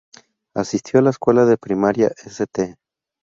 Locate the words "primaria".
1.59-2.07